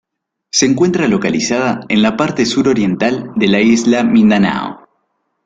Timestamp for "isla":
3.61-4.03